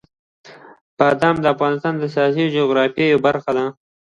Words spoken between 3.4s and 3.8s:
ده.